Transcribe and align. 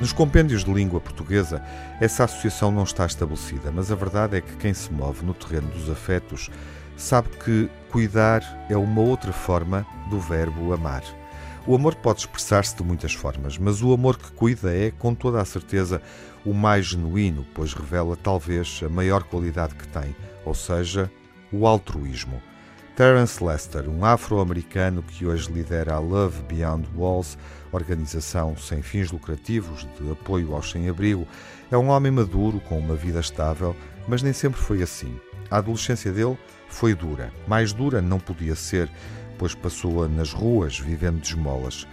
Nos 0.00 0.14
compêndios 0.14 0.64
de 0.64 0.72
língua 0.72 0.98
portuguesa, 0.98 1.62
essa 2.00 2.24
associação 2.24 2.72
não 2.72 2.84
está 2.84 3.04
estabelecida, 3.04 3.70
mas 3.70 3.92
a 3.92 3.94
verdade 3.94 4.38
é 4.38 4.40
que 4.40 4.56
quem 4.56 4.72
se 4.72 4.90
move 4.90 5.24
no 5.26 5.34
terreno 5.34 5.68
dos 5.68 5.90
afetos 5.90 6.48
sabe 6.96 7.28
que 7.44 7.68
cuidar 7.90 8.42
é 8.70 8.76
uma 8.76 9.02
outra 9.02 9.30
forma 9.30 9.86
do 10.08 10.18
verbo 10.18 10.72
amar. 10.72 11.02
O 11.66 11.74
amor 11.74 11.94
pode 11.96 12.20
expressar-se 12.20 12.74
de 12.74 12.82
muitas 12.82 13.12
formas, 13.12 13.58
mas 13.58 13.82
o 13.82 13.92
amor 13.92 14.16
que 14.16 14.32
cuida 14.32 14.74
é, 14.74 14.90
com 14.90 15.14
toda 15.14 15.38
a 15.38 15.44
certeza, 15.44 16.00
o 16.46 16.54
mais 16.54 16.86
genuíno, 16.86 17.46
pois 17.54 17.74
revela 17.74 18.16
talvez 18.16 18.80
a 18.84 18.88
maior 18.88 19.22
qualidade 19.24 19.74
que 19.74 19.86
tem, 19.86 20.16
ou 20.46 20.54
seja, 20.54 21.10
o 21.52 21.66
altruísmo. 21.66 22.42
Terence 23.00 23.42
Lester, 23.42 23.88
um 23.88 24.04
afro-americano 24.04 25.02
que 25.02 25.24
hoje 25.24 25.50
lidera 25.50 25.94
a 25.94 25.98
Love 25.98 26.42
Beyond 26.42 26.86
Walls, 26.94 27.38
organização 27.72 28.54
sem 28.58 28.82
fins 28.82 29.10
lucrativos 29.10 29.88
de 29.98 30.12
apoio 30.12 30.54
aos 30.54 30.70
sem-abrigo, 30.70 31.26
é 31.70 31.78
um 31.78 31.88
homem 31.88 32.12
maduro 32.12 32.60
com 32.60 32.78
uma 32.78 32.94
vida 32.94 33.18
estável, 33.18 33.74
mas 34.06 34.22
nem 34.22 34.34
sempre 34.34 34.60
foi 34.60 34.82
assim. 34.82 35.18
A 35.50 35.56
adolescência 35.56 36.12
dele 36.12 36.36
foi 36.68 36.94
dura. 36.94 37.32
Mais 37.48 37.72
dura 37.72 38.02
não 38.02 38.20
podia 38.20 38.54
ser, 38.54 38.90
pois 39.38 39.54
passou-a 39.54 40.06
nas 40.06 40.34
ruas, 40.34 40.78
vivendo 40.78 41.22
de 41.22 41.28
esmolas. 41.28 41.88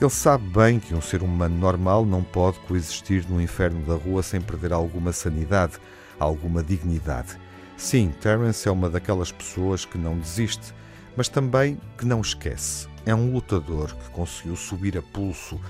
Ele 0.00 0.10
sabe 0.10 0.46
bem 0.46 0.78
que 0.78 0.94
um 0.94 1.00
ser 1.00 1.24
humano 1.24 1.58
normal 1.58 2.06
não 2.06 2.22
pode 2.22 2.60
coexistir 2.60 3.28
no 3.28 3.42
inferno 3.42 3.84
da 3.84 3.94
rua 3.94 4.22
sem 4.22 4.40
perder 4.40 4.72
alguma 4.72 5.10
sanidade, 5.10 5.72
alguma 6.20 6.62
dignidade. 6.62 7.36
Sim, 7.82 8.14
Terence 8.20 8.68
é 8.68 8.70
uma 8.70 8.88
daquelas 8.88 9.32
pessoas 9.32 9.84
que 9.84 9.98
não 9.98 10.16
desiste, 10.16 10.72
mas 11.16 11.28
também 11.28 11.76
que 11.98 12.06
não 12.06 12.20
esquece. 12.20 12.86
É 13.04 13.12
um 13.12 13.32
lutador 13.32 13.92
que 13.96 14.08
conseguiu 14.10 14.54
subir 14.54 14.96
a 14.96 15.02
pulso 15.02 15.60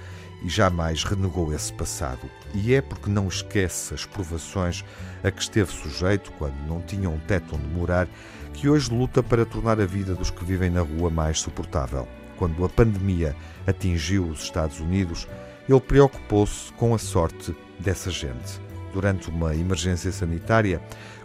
e 0.44 0.48
jamais 0.50 1.04
renegou 1.04 1.54
esse 1.54 1.72
passado. 1.72 2.20
E 2.52 2.74
é 2.74 2.82
porque 2.82 3.08
não 3.08 3.28
esquece 3.28 3.94
as 3.94 4.04
provações 4.04 4.84
a 5.24 5.30
que 5.30 5.41
esteve 5.41 5.72
sujeito 5.72 6.30
quando 6.32 6.54
não 6.69 6.82
tinha 6.82 7.08
um 7.08 7.19
teto 7.20 7.56
onde 7.56 7.66
morar 7.69 8.06
que 8.52 8.69
hoje 8.69 8.92
luta 8.92 9.22
para 9.22 9.47
tornar 9.47 9.80
a 9.80 9.86
vida 9.86 10.14
dos 10.14 10.30
que 10.30 10.44
vivem 10.44 10.69
na 10.69 10.82
rua 10.82 11.08
mais 11.08 11.41
suportável. 11.41 12.06
Quando 12.36 12.62
a 12.62 12.69
pandemia 12.69 13.34
atingiu 13.66 14.26
os 14.26 14.42
Estados 14.42 14.80
Unidos, 14.80 15.26
ele 15.66 15.80
preocupou-se 15.80 16.74
com 16.74 16.94
a 16.94 16.98
sorte 16.98 17.56
dessa 17.80 18.10
gente. 18.10 18.60
Durante 18.92 19.30
uma 19.30 19.54
emergência 19.54 20.12
sanitária, 20.12 20.78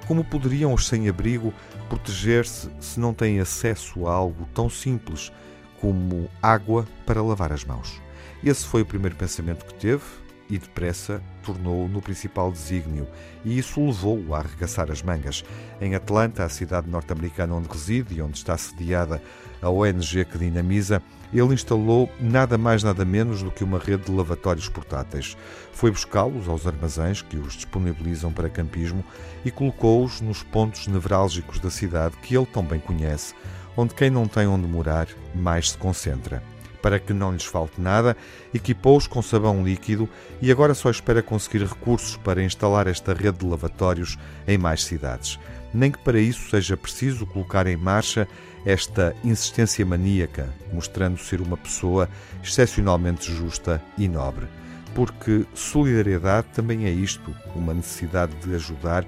como 0.07 0.23
poderiam 0.23 0.73
os 0.73 0.87
sem-abrigo 0.87 1.53
proteger-se 1.89 2.69
se 2.79 2.99
não 2.99 3.13
têm 3.13 3.39
acesso 3.39 4.07
a 4.07 4.13
algo 4.13 4.47
tão 4.53 4.69
simples 4.69 5.31
como 5.79 6.29
água 6.41 6.87
para 7.05 7.21
lavar 7.21 7.51
as 7.51 7.63
mãos? 7.63 8.01
Esse 8.43 8.65
foi 8.65 8.81
o 8.81 8.85
primeiro 8.85 9.15
pensamento 9.15 9.65
que 9.65 9.73
teve 9.73 10.03
e 10.49 10.57
depressa 10.57 11.21
tornou-o 11.43 11.87
no 11.87 12.01
principal 12.01 12.51
desígnio, 12.51 13.07
e 13.43 13.57
isso 13.57 13.85
levou-o 13.85 14.35
a 14.35 14.39
arregaçar 14.39 14.91
as 14.91 15.01
mangas. 15.01 15.43
Em 15.79 15.95
Atlanta, 15.95 16.43
a 16.43 16.49
cidade 16.49 16.89
norte-americana 16.89 17.55
onde 17.55 17.69
reside 17.69 18.15
e 18.15 18.21
onde 18.21 18.37
está 18.37 18.57
sediada 18.57 19.21
a 19.61 19.69
ONG 19.69 20.25
que 20.25 20.37
dinamiza, 20.37 21.01
ele 21.33 21.53
instalou 21.53 22.09
nada 22.19 22.57
mais 22.57 22.83
nada 22.83 23.03
menos 23.03 23.43
do 23.43 23.51
que 23.51 23.63
uma 23.63 23.79
rede 23.79 24.05
de 24.05 24.11
lavatórios 24.11 24.69
portáteis. 24.69 25.35
Foi 25.73 25.91
buscá-los 25.91 26.47
aos 26.47 26.65
armazéns 26.65 27.21
que 27.21 27.37
os 27.37 27.53
disponibilizam 27.53 28.31
para 28.31 28.49
campismo 28.49 29.03
e 29.43 29.51
colocou-os 29.51 30.21
nos 30.21 30.43
pontos 30.43 30.87
nevrálgicos 30.87 31.59
da 31.59 31.69
cidade 31.69 32.15
que 32.21 32.35
ele 32.35 32.45
tão 32.45 32.63
bem 32.63 32.79
conhece, 32.79 33.33
onde 33.75 33.93
quem 33.93 34.09
não 34.09 34.27
tem 34.27 34.47
onde 34.47 34.67
morar 34.67 35.07
mais 35.35 35.71
se 35.71 35.77
concentra. 35.77 36.41
Para 36.81 36.99
que 36.99 37.13
não 37.13 37.31
lhes 37.31 37.45
falte 37.45 37.81
nada, 37.81 38.15
equipou-os 38.53 39.07
com 39.07 39.21
sabão 39.21 39.63
líquido 39.63 40.07
e 40.41 40.51
agora 40.51 40.73
só 40.73 40.89
espera 40.89 41.21
conseguir 41.21 41.65
recursos 41.65 42.17
para 42.17 42.43
instalar 42.43 42.87
esta 42.87 43.13
rede 43.13 43.39
de 43.39 43.45
lavatórios 43.45 44.17
em 44.47 44.57
mais 44.57 44.83
cidades. 44.83 45.39
Nem 45.73 45.91
que 45.91 45.99
para 45.99 46.19
isso 46.19 46.49
seja 46.49 46.77
preciso 46.77 47.25
colocar 47.25 47.67
em 47.67 47.75
marcha 47.75 48.27
esta 48.65 49.15
insistência 49.23 49.85
maníaca, 49.85 50.53
mostrando 50.71 51.17
ser 51.17 51.41
uma 51.41 51.57
pessoa 51.57 52.09
excepcionalmente 52.43 53.31
justa 53.33 53.81
e 53.97 54.07
nobre. 54.07 54.47
Porque 54.93 55.45
solidariedade 55.53 56.47
também 56.53 56.85
é 56.85 56.89
isto, 56.89 57.35
uma 57.55 57.73
necessidade 57.73 58.33
de 58.37 58.55
ajudar 58.55 59.05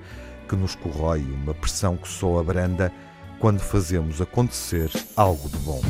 que 0.47 0.55
nos 0.55 0.75
corrói, 0.75 1.21
uma 1.21 1.53
pressão 1.53 1.95
que 1.97 2.07
só 2.07 2.39
abranda 2.39 2.91
quando 3.39 3.59
fazemos 3.59 4.21
acontecer 4.21 4.91
algo 5.15 5.49
de 5.49 5.57
bom. 5.57 5.81